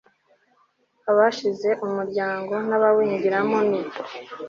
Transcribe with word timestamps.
Abashize 1.11 1.69
umuryango 1.85 2.53
n 2.69 2.71
abawinjiramo 2.77 3.59
ni 3.69 3.81